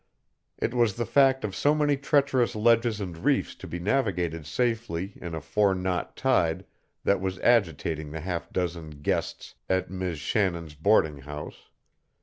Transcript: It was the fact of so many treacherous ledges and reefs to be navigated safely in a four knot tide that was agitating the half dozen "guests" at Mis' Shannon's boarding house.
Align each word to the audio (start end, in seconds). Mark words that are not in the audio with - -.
It 0.57 0.73
was 0.73 0.95
the 0.95 1.05
fact 1.05 1.43
of 1.45 1.55
so 1.55 1.75
many 1.75 1.95
treacherous 1.95 2.55
ledges 2.55 2.99
and 2.99 3.15
reefs 3.19 3.53
to 3.53 3.67
be 3.67 3.77
navigated 3.77 4.47
safely 4.47 5.13
in 5.21 5.35
a 5.35 5.41
four 5.41 5.75
knot 5.75 6.15
tide 6.17 6.65
that 7.03 7.21
was 7.21 7.37
agitating 7.41 8.09
the 8.09 8.21
half 8.21 8.51
dozen 8.51 8.89
"guests" 8.89 9.53
at 9.69 9.91
Mis' 9.91 10.17
Shannon's 10.17 10.73
boarding 10.73 11.17
house. 11.19 11.69